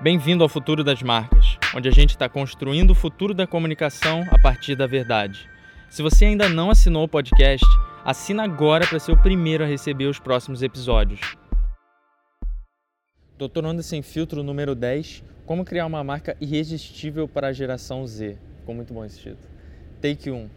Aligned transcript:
Bem-vindo 0.00 0.44
ao 0.44 0.48
Futuro 0.48 0.84
das 0.84 1.02
Marcas, 1.02 1.58
onde 1.74 1.88
a 1.88 1.90
gente 1.90 2.10
está 2.10 2.28
construindo 2.28 2.92
o 2.92 2.94
futuro 2.94 3.34
da 3.34 3.48
comunicação 3.48 4.22
a 4.30 4.38
partir 4.38 4.76
da 4.76 4.86
verdade. 4.86 5.50
Se 5.90 6.02
você 6.02 6.26
ainda 6.26 6.48
não 6.48 6.70
assinou 6.70 7.02
o 7.02 7.08
podcast, 7.08 7.66
assina 8.04 8.44
agora 8.44 8.86
para 8.86 9.00
ser 9.00 9.10
o 9.10 9.20
primeiro 9.20 9.64
a 9.64 9.66
receber 9.66 10.04
os 10.04 10.20
próximos 10.20 10.62
episódios. 10.62 11.36
Doutorando 13.36 13.82
Sem 13.82 14.00
Filtro 14.00 14.44
número 14.44 14.76
10, 14.76 15.24
como 15.44 15.64
criar 15.64 15.86
uma 15.86 16.04
marca 16.04 16.36
irresistível 16.40 17.26
para 17.26 17.48
a 17.48 17.52
geração 17.52 18.06
Z. 18.06 18.38
Ficou 18.60 18.76
muito 18.76 18.94
bom 18.94 19.04
esse 19.04 19.18
título. 19.18 19.48
Take 20.00 20.30
1. 20.30 20.48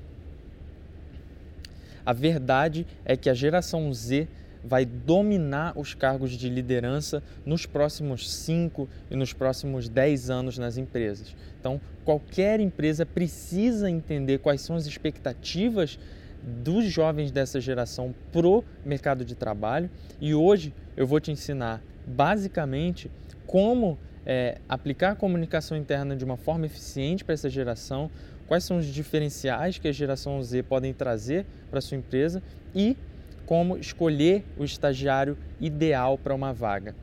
A 2.06 2.14
verdade 2.14 2.86
é 3.04 3.18
que 3.18 3.28
a 3.28 3.34
geração 3.34 3.92
Z 3.92 4.28
vai 4.64 4.86
dominar 4.86 5.78
os 5.78 5.94
cargos 5.94 6.32
de 6.32 6.50
liderança 6.50 7.24
nos 7.46 7.66
próximos 7.66 8.30
5 8.30 8.88
e 9.10 9.16
nos 9.16 9.34
próximos 9.34 9.90
10 9.90 10.30
anos 10.30 10.58
nas 10.58 10.78
empresas. 10.78 11.36
Então, 11.60 11.80
qualquer 12.06 12.60
empresa 12.60 13.06
precisa 13.06 13.90
entender 13.90 14.40
quais 14.40 14.62
são 14.62 14.76
as 14.76 14.86
expectativas 14.86 15.98
dos 16.44 16.86
jovens 16.86 17.32
dessa 17.32 17.62
geração 17.62 18.16
pro 18.32 18.64
mercado 18.84 19.24
de 19.24 19.36
trabalho 19.36 19.90
e 20.20 20.34
hoje 20.34 20.74
eu 20.98 21.06
vou 21.06 21.20
te 21.20 21.32
ensinar 21.32 21.82
basicamente 22.06 23.12
como 23.46 23.98
é, 24.26 24.58
aplicar 24.68 25.12
a 25.12 25.16
comunicação 25.16 25.78
interna 25.78 26.16
de 26.16 26.24
uma 26.24 26.38
forma 26.38 26.66
eficiente 26.66 27.24
para 27.24 27.34
essa 27.34 27.50
geração, 27.50 28.10
quais 28.48 28.64
são 28.64 28.78
os 28.78 28.86
diferenciais 28.86 29.78
que 29.78 29.88
a 29.88 29.92
geração 29.92 30.42
Z 30.42 30.64
podem 30.64 30.94
trazer 30.94 31.46
para 31.70 31.82
sua 31.82 31.98
empresa 31.98 32.42
e 32.74 32.96
como 33.46 33.78
escolher 33.78 34.44
o 34.58 34.64
estagiário 34.64 35.38
ideal 35.60 36.18
para 36.18 36.34
uma 36.34 36.54
vaga. 36.54 36.96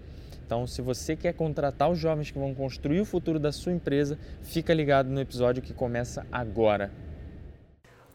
Então, 0.44 0.66
se 0.66 0.80
você 0.80 1.14
quer 1.14 1.34
contratar 1.34 1.90
os 1.90 1.98
jovens 1.98 2.30
que 2.30 2.38
vão 2.38 2.54
construir 2.54 3.00
o 3.00 3.04
futuro 3.04 3.38
da 3.38 3.52
sua 3.52 3.70
empresa, 3.70 4.18
fica 4.42 4.72
ligado 4.72 5.10
no 5.10 5.20
episódio 5.20 5.62
que 5.62 5.74
começa 5.74 6.26
agora. 6.32 6.90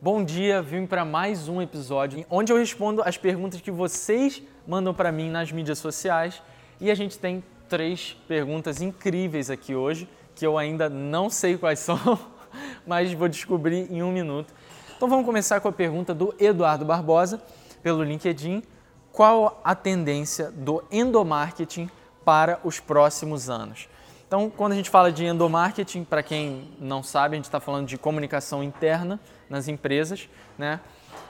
Bom 0.02 0.24
dia, 0.24 0.62
vim 0.62 0.86
para 0.86 1.06
mais 1.06 1.48
um 1.48 1.62
episódio 1.62 2.26
onde 2.30 2.52
eu 2.52 2.58
respondo 2.58 3.02
as 3.04 3.18
perguntas 3.18 3.62
que 3.62 3.72
vocês 3.72 4.42
mandam 4.68 4.94
para 4.94 5.12
mim 5.12 5.30
nas 5.30 5.52
mídias 5.52 5.80
sociais 5.80 6.42
e 6.82 6.92
a 6.92 6.96
gente 6.96 7.18
tem 7.18 7.44
três 7.70 8.18
perguntas 8.28 8.82
incríveis 8.82 9.50
aqui 9.50 9.74
hoje 9.76 10.10
que 10.36 10.46
eu 10.46 10.58
ainda 10.58 10.90
não 10.90 11.30
sei 11.30 11.58
quais 11.58 11.80
são, 11.80 12.20
mas 12.86 13.14
vou 13.14 13.30
descobrir 13.30 13.90
em 13.92 14.04
um 14.04 14.12
minuto. 14.12 14.54
Então 14.98 15.08
vamos 15.08 15.26
começar 15.26 15.62
com 15.62 15.68
a 15.68 15.72
pergunta 15.72 16.14
do 16.14 16.36
Eduardo 16.40 16.84
Barbosa 16.84 17.42
pelo 17.84 18.02
LinkedIn 18.04 18.64
qual 19.12 19.62
a 19.64 19.76
tendência 19.76 20.50
do 20.50 20.84
endomarketing 20.92 21.90
para 22.26 22.60
os 22.64 22.80
próximos 22.80 23.50
anos. 23.50 23.88
Então, 24.28 24.50
quando 24.50 24.72
a 24.72 24.76
gente 24.76 24.90
fala 24.90 25.12
de 25.12 25.24
endomarketing, 25.24 26.04
para 26.04 26.24
quem 26.24 26.72
não 26.80 27.04
sabe, 27.04 27.36
a 27.36 27.38
gente 27.38 27.46
está 27.46 27.60
falando 27.60 27.86
de 27.86 27.96
comunicação 27.96 28.64
interna 28.64 29.20
nas 29.48 29.68
empresas, 29.68 30.28
né? 30.58 30.80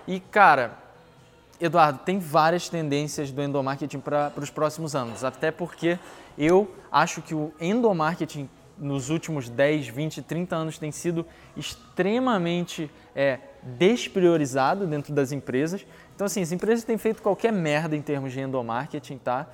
E, 0.08 0.22
cara, 0.22 0.78
Eduardo, 1.60 2.00
tem 2.00 2.20
várias 2.20 2.70
tendências 2.70 3.32
do 3.32 3.42
endomarketing 3.42 4.00
para 4.00 4.32
os 4.38 4.50
próximos 4.50 4.96
anos, 4.96 5.26
até 5.26 5.52
porque 5.52 6.00
eu 6.38 6.74
acho 6.90 7.22
que 7.22 7.36
o 7.36 7.54
endomarketing 7.60 8.50
nos 8.78 9.10
últimos 9.10 9.50
10, 9.50 9.88
20, 9.88 10.22
30 10.22 10.56
anos 10.56 10.78
tem 10.78 10.92
sido 10.92 11.26
extremamente 11.56 12.90
é, 13.16 13.40
despriorizado 13.62 14.88
dentro 14.88 15.14
das 15.14 15.32
empresas. 15.32 15.86
Então, 16.16 16.26
assim, 16.26 16.42
as 16.42 16.52
empresas 16.52 16.84
têm 16.84 16.98
feito 16.98 17.22
qualquer 17.22 17.52
merda 17.52 17.96
em 17.96 18.02
termos 18.02 18.32
de 18.32 18.40
endomarketing, 18.40 19.18
tá? 19.18 19.48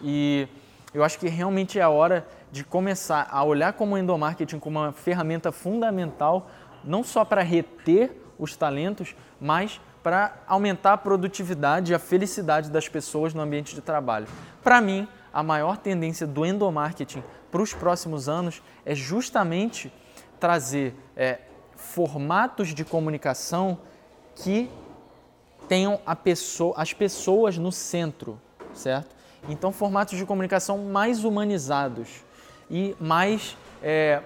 E 0.00 0.48
eu 0.94 1.04
acho 1.04 1.18
que 1.18 1.28
realmente 1.28 1.78
é 1.78 1.82
a 1.82 1.90
hora 1.90 2.26
de 2.50 2.64
começar 2.64 3.28
a 3.30 3.44
olhar 3.44 3.74
como 3.74 3.94
o 3.94 3.98
endomarketing 3.98 4.58
como 4.58 4.78
uma 4.78 4.92
ferramenta 4.92 5.52
fundamental, 5.52 6.50
não 6.82 7.04
só 7.04 7.24
para 7.24 7.42
reter 7.42 8.22
os 8.38 8.56
talentos, 8.56 9.14
mas 9.40 9.80
para 10.02 10.36
aumentar 10.46 10.92
a 10.92 10.96
produtividade 10.96 11.92
e 11.92 11.94
a 11.94 11.98
felicidade 11.98 12.70
das 12.70 12.88
pessoas 12.88 13.34
no 13.34 13.42
ambiente 13.42 13.74
de 13.74 13.80
trabalho. 13.80 14.26
Para 14.62 14.80
mim, 14.80 15.08
a 15.32 15.42
maior 15.42 15.76
tendência 15.76 16.26
do 16.26 16.46
endomarketing 16.46 17.22
para 17.50 17.60
os 17.60 17.74
próximos 17.74 18.28
anos 18.28 18.62
é 18.84 18.94
justamente 18.94 19.92
trazer 20.38 20.94
é, 21.16 21.40
formatos 21.74 22.68
de 22.68 22.84
comunicação 22.84 23.78
que 24.34 24.70
tenham 25.68 26.00
pessoa, 26.22 26.74
as 26.76 26.92
pessoas 26.92 27.58
no 27.58 27.72
centro, 27.72 28.40
certo? 28.74 29.14
Então, 29.48 29.72
formatos 29.72 30.18
de 30.18 30.24
comunicação 30.24 30.78
mais 30.78 31.24
humanizados 31.24 32.08
e 32.70 32.96
mais 33.00 33.56
é, 33.82 34.22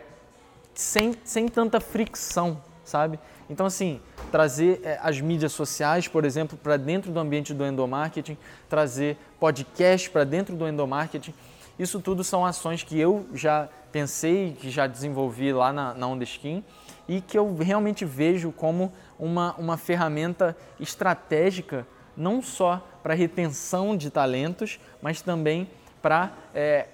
sem, 0.74 1.14
sem 1.24 1.48
tanta 1.48 1.80
fricção, 1.80 2.60
sabe? 2.84 3.18
Então, 3.48 3.66
assim, 3.66 4.00
trazer 4.30 4.80
é, 4.82 4.98
as 5.02 5.20
mídias 5.20 5.52
sociais, 5.52 6.08
por 6.08 6.24
exemplo, 6.24 6.56
para 6.56 6.76
dentro 6.76 7.12
do 7.12 7.18
ambiente 7.18 7.52
do 7.52 7.66
endomarketing, 7.66 8.38
trazer 8.68 9.18
podcast 9.38 10.08
para 10.08 10.24
dentro 10.24 10.56
do 10.56 10.66
endomarketing, 10.66 11.34
isso 11.78 12.00
tudo 12.00 12.22
são 12.22 12.44
ações 12.46 12.82
que 12.82 12.98
eu 12.98 13.26
já 13.34 13.68
pensei, 13.90 14.56
que 14.58 14.70
já 14.70 14.86
desenvolvi 14.86 15.52
lá 15.52 15.72
na, 15.72 15.94
na 15.94 16.06
Ondeskin 16.06 16.64
e 17.10 17.20
que 17.20 17.36
eu 17.36 17.56
realmente 17.56 18.04
vejo 18.04 18.52
como 18.52 18.92
uma, 19.18 19.52
uma 19.56 19.76
ferramenta 19.76 20.56
estratégica, 20.78 21.84
não 22.16 22.40
só 22.40 22.86
para 23.02 23.14
retenção 23.14 23.96
de 23.96 24.10
talentos, 24.10 24.78
mas 25.02 25.20
também 25.20 25.68
para 26.00 26.32
é, 26.54 26.86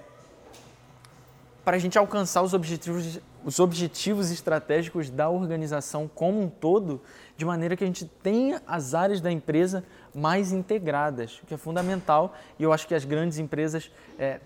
para 1.62 1.76
a 1.76 1.78
gente 1.78 1.98
alcançar 1.98 2.40
os 2.40 2.54
objetivos, 2.54 3.20
os 3.44 3.60
objetivos 3.60 4.30
estratégicos 4.30 5.10
da 5.10 5.28
organização 5.28 6.08
como 6.08 6.40
um 6.40 6.48
todo, 6.48 7.02
de 7.36 7.44
maneira 7.44 7.76
que 7.76 7.84
a 7.84 7.86
gente 7.86 8.06
tenha 8.22 8.62
as 8.66 8.94
áreas 8.94 9.20
da 9.20 9.30
empresa 9.30 9.84
mais 10.14 10.50
integradas, 10.50 11.40
o 11.42 11.46
que 11.46 11.52
é 11.52 11.58
fundamental. 11.58 12.34
E 12.58 12.62
eu 12.62 12.72
acho 12.72 12.86
que 12.86 12.94
as 12.94 13.04
grandes 13.04 13.38
empresas 13.38 13.90
é, 14.18 14.40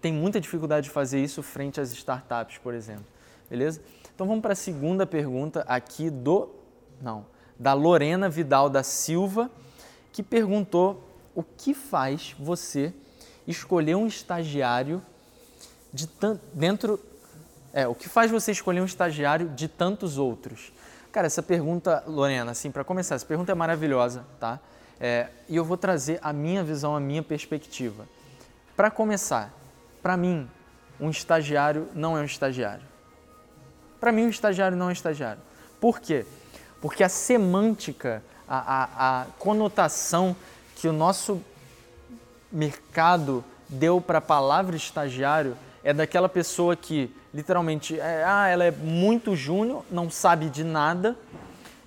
têm 0.00 0.12
muita 0.12 0.40
dificuldade 0.40 0.84
de 0.84 0.90
fazer 0.90 1.22
isso 1.22 1.42
frente 1.42 1.80
às 1.82 1.92
startups, 1.92 2.56
por 2.56 2.72
exemplo. 2.72 3.04
Beleza? 3.50 3.82
Então 4.14 4.26
vamos 4.26 4.42
para 4.42 4.52
a 4.52 4.56
segunda 4.56 5.06
pergunta 5.06 5.64
aqui 5.66 6.08
do 6.08 6.48
não, 7.00 7.26
da 7.58 7.72
Lorena 7.72 8.28
Vidal 8.28 8.70
da 8.70 8.82
Silva, 8.82 9.50
que 10.12 10.22
perguntou 10.22 11.02
o 11.34 11.42
que 11.42 11.74
faz 11.74 12.34
você 12.38 12.94
escolher 13.46 13.96
um 13.96 14.06
estagiário 14.06 15.02
de 15.92 16.08
dentro 16.52 16.98
é, 17.72 17.88
o 17.88 17.94
que 17.94 18.08
faz 18.08 18.30
você 18.30 18.52
escolher 18.52 18.80
um 18.80 18.84
estagiário 18.84 19.48
de 19.48 19.66
tantos 19.66 20.16
outros? 20.16 20.72
Cara, 21.10 21.26
essa 21.26 21.42
pergunta, 21.42 22.04
Lorena, 22.06 22.52
assim, 22.52 22.70
para 22.70 22.84
começar, 22.84 23.16
essa 23.16 23.26
pergunta 23.26 23.50
é 23.50 23.54
maravilhosa, 23.54 24.24
tá? 24.38 24.60
É, 25.00 25.28
e 25.48 25.56
eu 25.56 25.64
vou 25.64 25.76
trazer 25.76 26.20
a 26.22 26.32
minha 26.32 26.62
visão, 26.62 26.94
a 26.94 27.00
minha 27.00 27.22
perspectiva. 27.22 28.06
Para 28.76 28.92
começar, 28.92 29.52
para 30.00 30.16
mim, 30.16 30.48
um 31.00 31.10
estagiário 31.10 31.88
não 31.94 32.16
é 32.16 32.20
um 32.20 32.24
estagiário. 32.24 32.93
Para 34.04 34.12
mim, 34.12 34.26
um 34.26 34.28
estagiário 34.28 34.76
não 34.76 34.90
é 34.90 34.92
estagiário. 34.92 35.40
Por 35.80 35.98
quê? 35.98 36.26
Porque 36.78 37.02
a 37.02 37.08
semântica, 37.08 38.22
a, 38.46 38.58
a, 38.58 39.22
a 39.22 39.26
conotação 39.38 40.36
que 40.76 40.86
o 40.86 40.92
nosso 40.92 41.40
mercado 42.52 43.42
deu 43.66 44.02
para 44.02 44.18
a 44.18 44.20
palavra 44.20 44.76
estagiário 44.76 45.56
é 45.82 45.94
daquela 45.94 46.28
pessoa 46.28 46.76
que 46.76 47.16
literalmente, 47.32 47.98
é, 47.98 48.22
ah, 48.26 48.46
ela 48.46 48.64
é 48.64 48.70
muito 48.70 49.34
júnior, 49.34 49.82
não 49.90 50.10
sabe 50.10 50.50
de 50.50 50.64
nada 50.64 51.16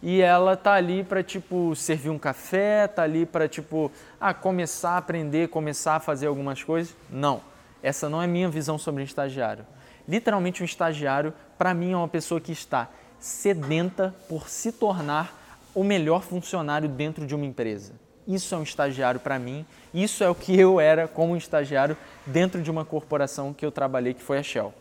e 0.01 0.19
ela 0.19 0.57
tá 0.57 0.73
ali 0.73 1.03
para 1.03 1.21
tipo 1.21 1.75
servir 1.75 2.09
um 2.09 2.17
café, 2.17 2.87
tá 2.87 3.03
ali 3.03 3.27
para 3.27 3.47
tipo, 3.47 3.91
ah, 4.19 4.33
começar 4.33 4.93
a 4.93 4.97
aprender, 4.97 5.49
começar 5.49 5.97
a 5.97 5.99
fazer 5.99 6.25
algumas 6.25 6.63
coisas. 6.63 6.95
Não. 7.11 7.41
Essa 7.83 8.09
não 8.09 8.19
é 8.19 8.25
minha 8.25 8.49
visão 8.49 8.75
sobre 8.79 9.03
um 9.03 9.05
estagiário. 9.05 9.63
Literalmente 10.07 10.63
um 10.63 10.65
estagiário, 10.65 11.31
para 11.57 11.73
mim 11.73 11.91
é 11.91 11.97
uma 11.97 12.07
pessoa 12.07 12.39
que 12.39 12.51
está 12.51 12.89
sedenta 13.19 14.13
por 14.29 14.47
se 14.49 14.71
tornar 14.71 15.35
o 15.73 15.83
melhor 15.83 16.23
funcionário 16.23 16.87
dentro 16.89 17.25
de 17.25 17.35
uma 17.35 17.45
empresa. 17.45 17.93
Isso 18.27 18.53
é 18.53 18.57
um 18.57 18.63
estagiário 18.63 19.19
para 19.19 19.39
mim, 19.39 19.65
isso 19.93 20.23
é 20.23 20.29
o 20.29 20.35
que 20.35 20.57
eu 20.59 20.79
era 20.79 21.07
como 21.07 21.33
um 21.33 21.37
estagiário 21.37 21.95
dentro 22.25 22.61
de 22.61 22.69
uma 22.69 22.83
corporação 22.83 23.53
que 23.53 23.65
eu 23.65 23.71
trabalhei, 23.71 24.13
que 24.13 24.21
foi 24.21 24.37
a 24.37 24.43
Shell. 24.43 24.73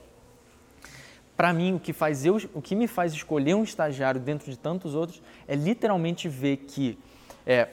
Para 1.36 1.52
mim, 1.52 1.74
o 1.74 1.78
que, 1.78 1.92
faz 1.92 2.24
eu, 2.24 2.40
o 2.54 2.62
que 2.62 2.74
me 2.74 2.88
faz 2.88 3.12
escolher 3.12 3.54
um 3.54 3.62
estagiário 3.62 4.20
dentro 4.20 4.50
de 4.50 4.56
tantos 4.56 4.94
outros 4.94 5.22
é 5.46 5.54
literalmente 5.54 6.28
ver 6.28 6.56
que 6.56 6.98
é, 7.46 7.68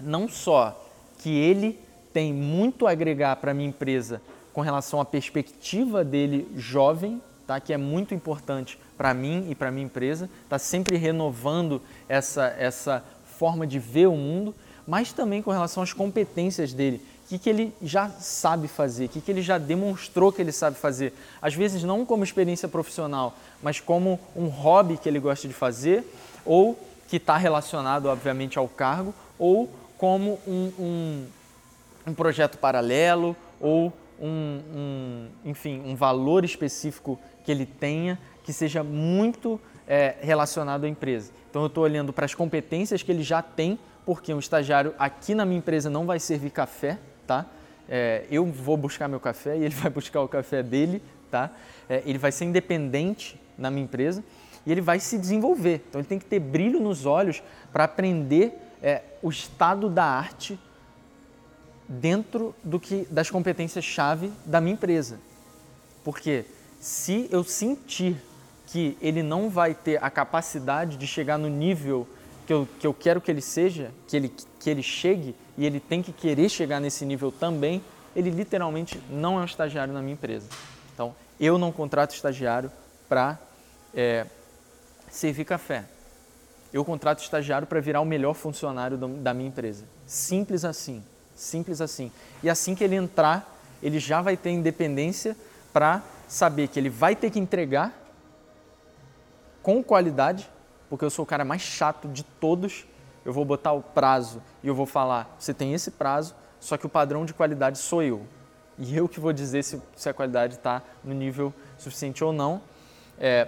não 0.00 0.28
só 0.28 0.80
que 1.18 1.30
ele 1.30 1.78
tem 2.12 2.32
muito 2.32 2.86
a 2.86 2.92
agregar 2.92 3.36
para 3.36 3.50
a 3.50 3.54
minha 3.54 3.68
empresa 3.68 4.22
com 4.52 4.60
relação 4.60 5.00
à 5.00 5.04
perspectiva 5.04 6.04
dele 6.04 6.48
jovem, 6.56 7.20
tá? 7.48 7.58
que 7.58 7.72
é 7.72 7.78
muito 7.78 8.14
importante 8.14 8.78
para 8.96 9.14
mim 9.14 9.46
e 9.48 9.54
para 9.54 9.70
minha 9.70 9.86
empresa, 9.86 10.28
está 10.44 10.58
sempre 10.58 10.98
renovando 10.98 11.80
essa, 12.06 12.54
essa 12.58 13.02
forma 13.38 13.66
de 13.66 13.78
ver 13.78 14.06
o 14.06 14.14
mundo, 14.14 14.54
mas 14.86 15.12
também 15.12 15.40
com 15.40 15.50
relação 15.50 15.82
às 15.82 15.92
competências 15.92 16.74
dele, 16.74 17.00
O 17.24 17.28
que, 17.28 17.38
que 17.38 17.48
ele 17.48 17.74
já 17.82 18.08
sabe 18.10 18.68
fazer? 18.68 19.06
O 19.06 19.08
que, 19.08 19.20
que 19.20 19.30
ele 19.30 19.42
já 19.42 19.56
demonstrou 19.56 20.30
que 20.30 20.42
ele 20.42 20.52
sabe 20.52 20.76
fazer? 20.76 21.14
Às 21.40 21.54
vezes, 21.54 21.82
não 21.82 22.04
como 22.04 22.22
experiência 22.22 22.68
profissional, 22.68 23.34
mas 23.62 23.80
como 23.80 24.20
um 24.36 24.48
hobby 24.48 24.98
que 24.98 25.08
ele 25.08 25.18
gosta 25.18 25.48
de 25.48 25.54
fazer, 25.54 26.04
ou 26.44 26.78
que 27.08 27.16
está 27.16 27.36
relacionado, 27.36 28.06
obviamente, 28.06 28.58
ao 28.58 28.68
cargo, 28.68 29.14
ou 29.38 29.70
como 29.96 30.38
um, 30.46 30.72
um, 30.78 31.26
um 32.08 32.14
projeto 32.14 32.58
paralelo, 32.58 33.34
ou 33.60 33.92
um, 34.20 34.60
um, 34.74 35.28
enfim, 35.44 35.82
um 35.84 35.94
valor 35.94 36.44
específico 36.44 37.18
que 37.44 37.50
ele 37.50 37.66
tenha 37.66 38.18
que 38.44 38.52
seja 38.52 38.82
muito 38.82 39.60
é, 39.86 40.16
relacionado 40.20 40.84
à 40.84 40.88
empresa. 40.88 41.32
Então, 41.50 41.62
eu 41.62 41.66
estou 41.66 41.84
olhando 41.84 42.12
para 42.12 42.24
as 42.24 42.34
competências 42.34 43.02
que 43.02 43.12
ele 43.12 43.22
já 43.22 43.42
tem, 43.42 43.78
porque 44.06 44.32
um 44.32 44.38
estagiário 44.38 44.94
aqui 44.98 45.34
na 45.34 45.44
minha 45.44 45.58
empresa 45.58 45.90
não 45.90 46.06
vai 46.06 46.18
servir 46.18 46.50
café, 46.50 46.98
tá? 47.26 47.44
É, 47.88 48.24
eu 48.30 48.44
vou 48.46 48.76
buscar 48.76 49.08
meu 49.08 49.20
café 49.20 49.56
e 49.56 49.64
ele 49.64 49.74
vai 49.74 49.90
buscar 49.90 50.20
o 50.22 50.28
café 50.28 50.62
dele, 50.62 51.02
tá? 51.30 51.50
É, 51.88 52.02
ele 52.06 52.18
vai 52.18 52.32
ser 52.32 52.44
independente 52.44 53.40
na 53.56 53.70
minha 53.70 53.84
empresa 53.84 54.24
e 54.64 54.72
ele 54.72 54.80
vai 54.80 54.98
se 54.98 55.18
desenvolver. 55.18 55.84
Então, 55.88 56.00
ele 56.00 56.08
tem 56.08 56.18
que 56.18 56.26
ter 56.26 56.40
brilho 56.40 56.80
nos 56.80 57.06
olhos 57.06 57.42
para 57.72 57.84
aprender 57.84 58.58
é, 58.82 59.02
o 59.22 59.28
estado 59.30 59.88
da 59.88 60.04
arte 60.04 60.58
dentro 61.88 62.54
do 62.62 62.78
que 62.78 63.06
das 63.10 63.30
competências-chave 63.30 64.30
da 64.44 64.60
minha 64.60 64.74
empresa. 64.74 65.18
Porque 66.04 66.44
se 66.80 67.28
eu 67.30 67.42
sentir 67.42 68.16
que 68.66 68.96
ele 69.00 69.22
não 69.22 69.48
vai 69.48 69.74
ter 69.74 70.02
a 70.02 70.10
capacidade 70.10 70.96
de 70.96 71.06
chegar 71.06 71.38
no 71.38 71.48
nível 71.48 72.06
que 72.46 72.52
eu, 72.52 72.68
que 72.78 72.86
eu 72.86 72.94
quero 72.94 73.20
que 73.20 73.30
ele 73.30 73.40
seja, 73.40 73.90
que 74.06 74.16
ele, 74.16 74.32
que 74.60 74.70
ele 74.70 74.82
chegue, 74.82 75.34
e 75.56 75.64
ele 75.64 75.80
tem 75.80 76.02
que 76.02 76.12
querer 76.12 76.48
chegar 76.48 76.78
nesse 76.78 77.04
nível 77.04 77.32
também, 77.32 77.82
ele 78.14 78.30
literalmente 78.30 79.00
não 79.10 79.38
é 79.38 79.42
um 79.42 79.44
estagiário 79.44 79.92
na 79.92 80.00
minha 80.00 80.14
empresa. 80.14 80.48
Então, 80.94 81.14
eu 81.40 81.58
não 81.58 81.72
contrato 81.72 82.14
estagiário 82.14 82.70
para 83.08 83.38
é, 83.94 84.26
servir 85.10 85.44
café. 85.44 85.84
Eu 86.72 86.84
contrato 86.84 87.22
estagiário 87.22 87.66
para 87.66 87.80
virar 87.80 88.00
o 88.00 88.04
melhor 88.04 88.34
funcionário 88.34 88.98
da 88.98 89.32
minha 89.32 89.48
empresa. 89.48 89.84
Simples 90.06 90.64
assim. 90.64 91.02
Simples 91.38 91.80
assim. 91.80 92.10
E 92.42 92.50
assim 92.50 92.74
que 92.74 92.82
ele 92.82 92.96
entrar, 92.96 93.56
ele 93.80 94.00
já 94.00 94.20
vai 94.20 94.36
ter 94.36 94.50
independência 94.50 95.36
para 95.72 96.02
saber 96.26 96.66
que 96.66 96.80
ele 96.80 96.90
vai 96.90 97.14
ter 97.14 97.30
que 97.30 97.38
entregar 97.38 97.96
com 99.62 99.80
qualidade, 99.82 100.50
porque 100.90 101.04
eu 101.04 101.10
sou 101.10 101.22
o 101.22 101.26
cara 101.26 101.44
mais 101.44 101.62
chato 101.62 102.08
de 102.08 102.24
todos. 102.24 102.84
Eu 103.24 103.32
vou 103.32 103.44
botar 103.44 103.72
o 103.72 103.80
prazo 103.80 104.42
e 104.64 104.66
eu 104.66 104.74
vou 104.74 104.84
falar: 104.84 105.32
você 105.38 105.54
tem 105.54 105.72
esse 105.74 105.92
prazo, 105.92 106.34
só 106.58 106.76
que 106.76 106.86
o 106.86 106.88
padrão 106.88 107.24
de 107.24 107.32
qualidade 107.32 107.78
sou 107.78 108.02
eu. 108.02 108.26
E 108.76 108.96
eu 108.96 109.08
que 109.08 109.20
vou 109.20 109.32
dizer 109.32 109.62
se, 109.62 109.80
se 109.94 110.08
a 110.08 110.12
qualidade 110.12 110.56
está 110.56 110.82
no 111.04 111.14
nível 111.14 111.54
suficiente 111.78 112.24
ou 112.24 112.32
não. 112.32 112.60
É, 113.16 113.46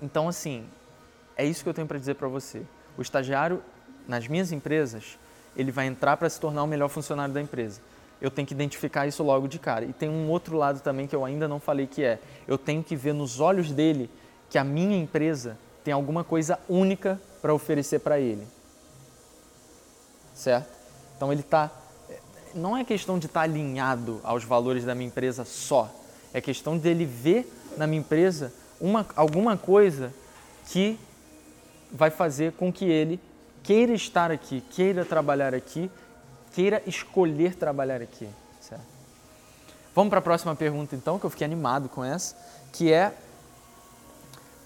então, 0.00 0.28
assim, 0.28 0.66
é 1.36 1.44
isso 1.44 1.62
que 1.62 1.68
eu 1.68 1.74
tenho 1.74 1.86
para 1.86 1.98
dizer 1.98 2.14
para 2.14 2.28
você. 2.28 2.62
O 2.96 3.02
estagiário, 3.02 3.62
nas 4.08 4.26
minhas 4.26 4.50
empresas, 4.50 5.18
ele 5.56 5.70
vai 5.70 5.86
entrar 5.86 6.16
para 6.16 6.28
se 6.28 6.40
tornar 6.40 6.62
o 6.62 6.66
melhor 6.66 6.88
funcionário 6.88 7.32
da 7.32 7.40
empresa. 7.40 7.80
Eu 8.20 8.30
tenho 8.30 8.46
que 8.46 8.54
identificar 8.54 9.06
isso 9.06 9.22
logo 9.22 9.46
de 9.46 9.58
cara. 9.58 9.84
E 9.84 9.92
tem 9.92 10.08
um 10.08 10.28
outro 10.30 10.56
lado 10.56 10.80
também 10.80 11.06
que 11.06 11.14
eu 11.14 11.24
ainda 11.24 11.46
não 11.46 11.60
falei 11.60 11.86
que 11.86 12.02
é, 12.02 12.18
eu 12.46 12.56
tenho 12.56 12.82
que 12.82 12.96
ver 12.96 13.12
nos 13.12 13.40
olhos 13.40 13.70
dele 13.70 14.10
que 14.48 14.58
a 14.58 14.64
minha 14.64 14.96
empresa 14.96 15.58
tem 15.82 15.92
alguma 15.92 16.24
coisa 16.24 16.58
única 16.68 17.20
para 17.42 17.52
oferecer 17.52 18.00
para 18.00 18.18
ele. 18.18 18.46
Certo? 20.34 20.68
Então 21.16 21.32
ele 21.32 21.42
está 21.42 21.70
não 22.54 22.76
é 22.76 22.84
questão 22.84 23.18
de 23.18 23.26
estar 23.26 23.40
tá 23.40 23.44
alinhado 23.44 24.20
aos 24.22 24.44
valores 24.44 24.84
da 24.84 24.94
minha 24.94 25.08
empresa 25.08 25.44
só. 25.44 25.92
É 26.32 26.40
questão 26.40 26.78
dele 26.78 27.04
ver 27.04 27.52
na 27.76 27.86
minha 27.86 28.00
empresa 28.00 28.52
uma, 28.80 29.04
alguma 29.16 29.56
coisa 29.56 30.14
que 30.68 30.98
vai 31.92 32.10
fazer 32.10 32.52
com 32.52 32.72
que 32.72 32.84
ele 32.84 33.20
queira 33.64 33.92
estar 33.92 34.30
aqui, 34.30 34.60
queira 34.60 35.04
trabalhar 35.04 35.54
aqui, 35.54 35.90
queira 36.52 36.80
escolher 36.86 37.56
trabalhar 37.56 38.00
aqui. 38.00 38.28
Certo? 38.60 38.84
Vamos 39.94 40.10
para 40.10 40.20
a 40.20 40.22
próxima 40.22 40.54
pergunta 40.54 40.94
então, 40.94 41.18
que 41.18 41.26
eu 41.26 41.30
fiquei 41.30 41.44
animado 41.44 41.88
com 41.88 42.04
essa, 42.04 42.36
que 42.72 42.92
é 42.92 43.12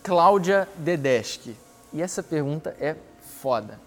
Cláudia 0.03 0.69
Dedeschi. 0.77 1.57
E 1.93 2.03
essa 2.03 2.23
pergunta 2.23 2.77
é 2.79 2.97
foda. 3.41 3.81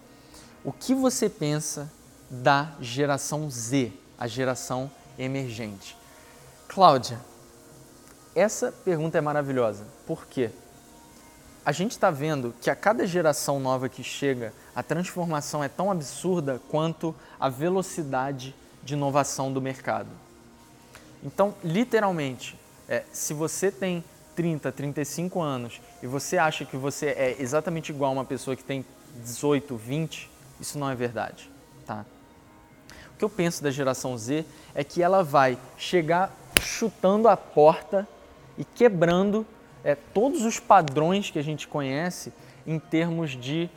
O 0.64 0.72
que 0.72 0.94
você 0.94 1.28
pensa 1.28 1.90
da 2.30 2.72
geração 2.80 3.50
Z, 3.50 3.92
a 4.18 4.26
geração 4.26 4.90
emergente? 5.18 5.96
Cláudia, 6.68 7.20
essa 8.34 8.72
pergunta 8.72 9.18
é 9.18 9.20
maravilhosa. 9.20 9.84
Por 10.06 10.26
quê? 10.26 10.50
A 11.64 11.72
gente 11.72 11.92
está 11.92 12.10
vendo 12.10 12.54
que 12.60 12.68
a 12.68 12.76
cada 12.76 13.06
geração 13.06 13.60
nova 13.60 13.88
que 13.88 14.02
chega, 14.02 14.52
a 14.74 14.82
transformação 14.82 15.62
é 15.62 15.68
tão 15.68 15.90
absurda 15.90 16.60
quanto 16.68 17.14
a 17.38 17.48
velocidade 17.48 18.54
de 18.82 18.94
inovação 18.94 19.52
do 19.52 19.60
mercado. 19.60 20.08
Então, 21.22 21.54
literalmente, 21.62 22.58
é, 22.88 23.04
se 23.12 23.32
você 23.32 23.70
tem 23.70 24.02
30, 24.34 24.72
35 24.72 25.40
anos 25.40 25.80
e 26.02 26.06
você 26.06 26.36
acha 26.36 26.64
que 26.64 26.76
você 26.76 27.06
é 27.06 27.36
exatamente 27.38 27.90
igual 27.90 28.10
a 28.10 28.14
uma 28.14 28.24
pessoa 28.24 28.56
que 28.56 28.64
tem 28.64 28.84
18, 29.22 29.76
20, 29.76 30.30
isso 30.60 30.78
não 30.78 30.90
é 30.90 30.94
verdade, 30.94 31.48
tá? 31.86 32.04
O 33.14 33.18
que 33.18 33.24
eu 33.24 33.30
penso 33.30 33.62
da 33.62 33.70
geração 33.70 34.18
Z 34.18 34.44
é 34.74 34.82
que 34.82 35.00
ela 35.00 35.22
vai 35.22 35.56
chegar 35.76 36.34
chutando 36.60 37.28
a 37.28 37.36
porta 37.36 38.08
e 38.58 38.64
quebrando 38.64 39.46
é, 39.84 39.94
todos 39.94 40.44
os 40.44 40.58
padrões 40.58 41.30
que 41.30 41.38
a 41.38 41.42
gente 41.42 41.66
conhece 41.66 42.32
em 42.66 42.78
termos 42.78 43.30
de 43.30 43.68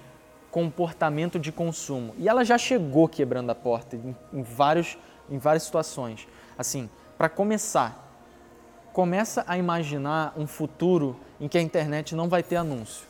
comportamento 0.51 1.37
de 1.37 1.51
consumo. 1.51 2.15
E 2.17 2.29
ela 2.29 2.45
já 2.45 2.57
chegou 2.57 3.07
quebrando 3.07 3.49
a 3.49 3.55
porta 3.55 3.95
em, 3.95 4.15
em 4.31 4.41
vários, 4.41 4.97
em 5.29 5.37
várias 5.37 5.63
situações. 5.63 6.27
Assim, 6.57 6.89
para 7.17 7.27
começar, 7.27 8.05
começa 8.93 9.43
a 9.47 9.57
imaginar 9.57 10.33
um 10.37 10.47
futuro 10.47 11.19
em 11.41 11.47
que 11.47 11.57
a 11.57 11.61
internet 11.61 12.15
não 12.15 12.29
vai 12.29 12.41
ter 12.41 12.55
anúncio. 12.55 13.05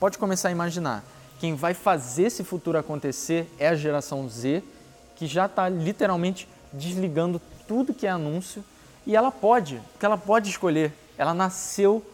Pode 0.00 0.18
começar 0.18 0.48
a 0.48 0.52
imaginar. 0.52 1.04
Quem 1.38 1.54
vai 1.54 1.74
fazer 1.74 2.24
esse 2.24 2.42
futuro 2.42 2.78
acontecer 2.78 3.48
é 3.58 3.68
a 3.68 3.74
geração 3.74 4.28
Z, 4.28 4.62
que 5.14 5.26
já 5.26 5.46
está 5.46 5.68
literalmente 5.68 6.48
desligando 6.72 7.40
tudo 7.68 7.94
que 7.94 8.06
é 8.06 8.10
anúncio 8.10 8.64
e 9.06 9.14
ela 9.14 9.30
pode, 9.30 9.80
porque 9.92 10.04
ela 10.04 10.18
pode 10.18 10.50
escolher. 10.50 10.92
Ela 11.16 11.32
nasceu 11.32 12.04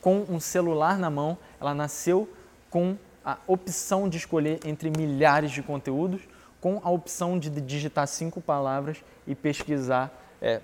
com 0.00 0.24
um 0.28 0.38
celular 0.40 0.98
na 0.98 1.10
mão, 1.10 1.36
ela 1.60 1.74
nasceu 1.74 2.28
com 2.70 2.96
a 3.24 3.36
opção 3.46 4.08
de 4.08 4.16
escolher 4.16 4.60
entre 4.64 4.90
milhares 4.90 5.50
de 5.50 5.62
conteúdos, 5.62 6.22
com 6.60 6.80
a 6.82 6.90
opção 6.90 7.38
de 7.38 7.50
digitar 7.60 8.06
cinco 8.06 8.40
palavras 8.40 9.04
e 9.26 9.34
pesquisar 9.34 10.10
é, 10.40 10.60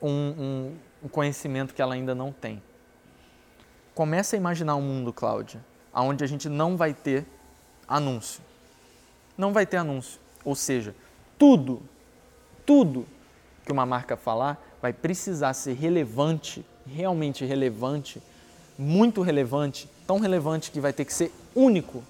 um, 0.00 0.74
um, 1.02 1.08
conhecimento 1.08 1.74
que 1.74 1.82
ela 1.82 1.94
ainda 1.94 2.14
não 2.14 2.32
tem. 2.32 2.62
Comece 3.94 4.36
a 4.36 4.38
imaginar 4.38 4.76
um 4.76 4.82
mundo, 4.82 5.12
Cláudia, 5.12 5.60
onde 5.92 6.24
a 6.24 6.26
gente 6.26 6.48
não 6.48 6.76
vai 6.76 6.94
ter 6.94 7.26
anúncio. 7.86 8.42
Não 9.36 9.52
vai 9.52 9.66
ter 9.66 9.76
anúncio. 9.76 10.20
Ou 10.44 10.54
seja, 10.54 10.94
tudo, 11.38 11.82
tudo 12.64 13.06
que 13.64 13.72
uma 13.72 13.84
marca 13.84 14.16
falar 14.16 14.62
vai 14.80 14.92
precisar 14.92 15.52
ser 15.54 15.74
relevante 15.74 16.64
realmente 16.86 17.44
relevante, 17.44 18.22
muito 18.78 19.22
relevante, 19.22 19.88
tão 20.06 20.18
relevante 20.18 20.70
que 20.70 20.80
vai 20.80 20.92
ter 20.92 21.04
que 21.04 21.12
ser 21.12 21.32
único 21.54 22.02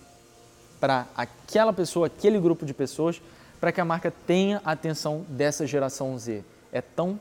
para 0.81 1.07
aquela 1.15 1.73
pessoa, 1.73 2.07
aquele 2.07 2.41
grupo 2.41 2.67
de 2.67 2.75
pessoas, 2.75 3.21
para 3.61 3.71
que 3.71 3.81
a 3.81 3.85
marca 3.85 4.13
tenha 4.27 4.61
a 4.65 4.73
atenção 4.73 5.25
dessa 5.29 5.67
geração 5.67 6.19
Z. 6.19 6.45
É 6.73 6.81
tão 6.81 7.21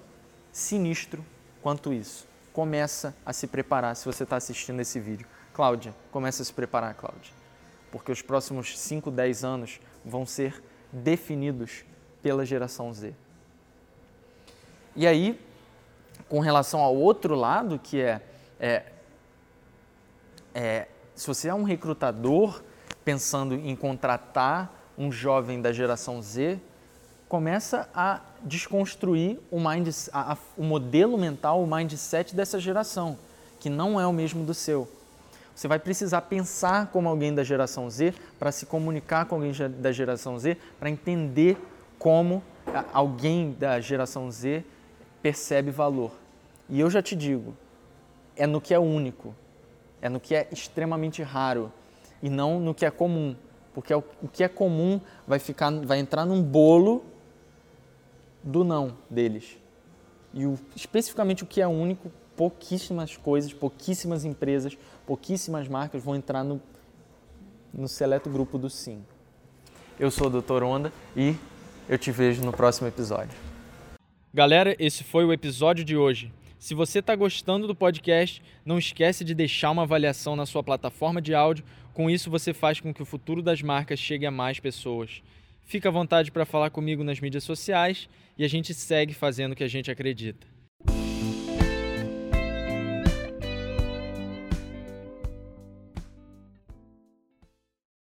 sinistro 0.51 1.23
quanto 1.61 1.93
isso. 1.93 2.25
Começa 2.51 3.15
a 3.25 3.31
se 3.31 3.47
preparar 3.47 3.95
se 3.95 4.05
você 4.05 4.23
está 4.23 4.35
assistindo 4.35 4.79
esse 4.79 4.99
vídeo. 4.99 5.27
Cláudia, 5.53 5.93
começa 6.11 6.41
a 6.41 6.45
se 6.45 6.51
preparar, 6.51 6.95
Cláudia. 6.95 7.31
Porque 7.91 8.11
os 8.11 8.21
próximos 8.21 8.79
5, 8.79 9.11
10 9.11 9.43
anos 9.43 9.79
vão 10.03 10.25
ser 10.25 10.63
definidos 10.91 11.83
pela 12.23 12.45
geração 12.45 12.93
Z. 12.93 13.13
E 14.95 15.05
aí, 15.05 15.39
com 16.31 16.39
relação 16.39 16.79
ao 16.79 16.95
outro 16.95 17.35
lado, 17.35 17.77
que 17.77 17.99
é, 17.99 18.21
é, 18.57 18.83
é 20.55 20.87
se 21.13 21.27
você 21.27 21.49
é 21.49 21.53
um 21.53 21.63
recrutador 21.63 22.63
pensando 23.03 23.53
em 23.53 23.75
contratar 23.75 24.73
um 24.97 25.11
jovem 25.11 25.61
da 25.61 25.73
geração 25.73 26.21
Z, 26.21 26.57
começa 27.27 27.89
a 27.93 28.21
desconstruir 28.43 29.41
o, 29.51 29.59
mind, 29.59 29.89
a, 30.13 30.31
a, 30.31 30.37
o 30.55 30.63
modelo 30.63 31.17
mental, 31.17 31.61
o 31.61 31.67
mindset 31.67 32.33
dessa 32.33 32.61
geração, 32.61 33.17
que 33.59 33.69
não 33.69 33.99
é 33.99 34.07
o 34.07 34.13
mesmo 34.13 34.45
do 34.45 34.53
seu. 34.53 34.87
Você 35.53 35.67
vai 35.67 35.79
precisar 35.79 36.21
pensar 36.21 36.87
como 36.93 37.09
alguém 37.09 37.35
da 37.35 37.43
geração 37.43 37.89
Z 37.89 38.13
para 38.39 38.53
se 38.53 38.65
comunicar 38.65 39.25
com 39.25 39.35
alguém 39.35 39.51
da 39.81 39.91
geração 39.91 40.39
Z, 40.39 40.55
para 40.79 40.89
entender 40.89 41.57
como 41.99 42.41
alguém 42.93 43.51
da 43.59 43.81
geração 43.81 44.31
Z 44.31 44.63
percebe 45.21 45.71
valor. 45.71 46.11
E 46.69 46.79
eu 46.79 46.89
já 46.89 47.01
te 47.01 47.15
digo, 47.15 47.55
é 48.35 48.47
no 48.47 48.61
que 48.61 48.73
é 48.73 48.79
único, 48.79 49.35
é 50.01 50.09
no 50.09 50.19
que 50.19 50.33
é 50.33 50.47
extremamente 50.51 51.21
raro 51.21 51.71
e 52.21 52.29
não 52.29 52.59
no 52.59 52.73
que 52.73 52.85
é 52.85 52.91
comum, 52.91 53.35
porque 53.73 53.93
o 53.93 54.27
que 54.31 54.43
é 54.43 54.47
comum 54.47 54.99
vai 55.27 55.39
ficar, 55.39 55.71
vai 55.71 55.99
entrar 55.99 56.25
num 56.25 56.41
bolo 56.41 57.03
do 58.43 58.63
não 58.63 58.97
deles. 59.09 59.57
E 60.33 60.45
o, 60.45 60.57
especificamente 60.75 61.43
o 61.43 61.45
que 61.45 61.61
é 61.61 61.67
único, 61.67 62.11
pouquíssimas 62.35 63.17
coisas, 63.17 63.53
pouquíssimas 63.53 64.25
empresas, 64.25 64.77
pouquíssimas 65.05 65.67
marcas 65.67 66.03
vão 66.03 66.15
entrar 66.15 66.43
no, 66.43 66.61
no 67.73 67.87
seleto 67.87 68.29
grupo 68.29 68.57
do 68.57 68.69
sim. 68.69 69.03
Eu 69.99 70.09
sou 70.09 70.27
o 70.27 70.41
Dr. 70.41 70.63
Onda 70.63 70.91
e 71.15 71.35
eu 71.87 71.97
te 71.97 72.11
vejo 72.11 72.43
no 72.43 72.51
próximo 72.51 72.87
episódio. 72.87 73.50
Galera, 74.33 74.77
esse 74.79 75.03
foi 75.03 75.25
o 75.25 75.33
episódio 75.33 75.83
de 75.83 75.97
hoje. 75.97 76.31
Se 76.57 76.73
você 76.73 76.99
está 76.99 77.13
gostando 77.17 77.67
do 77.67 77.75
podcast, 77.75 78.41
não 78.65 78.77
esquece 78.77 79.25
de 79.25 79.35
deixar 79.35 79.71
uma 79.71 79.81
avaliação 79.81 80.37
na 80.37 80.45
sua 80.45 80.63
plataforma 80.63 81.21
de 81.21 81.35
áudio. 81.35 81.65
Com 81.93 82.09
isso, 82.09 82.31
você 82.31 82.53
faz 82.53 82.79
com 82.79 82.93
que 82.93 83.01
o 83.01 83.05
futuro 83.05 83.41
das 83.41 83.61
marcas 83.61 83.99
chegue 83.99 84.25
a 84.25 84.31
mais 84.31 84.57
pessoas. 84.57 85.21
Fica 85.65 85.89
à 85.89 85.91
vontade 85.91 86.31
para 86.31 86.45
falar 86.45 86.69
comigo 86.69 87.03
nas 87.03 87.19
mídias 87.19 87.43
sociais 87.43 88.07
e 88.37 88.45
a 88.45 88.47
gente 88.47 88.73
segue 88.73 89.13
fazendo 89.13 89.51
o 89.51 89.55
que 89.55 89.65
a 89.65 89.67
gente 89.67 89.91
acredita. 89.91 90.47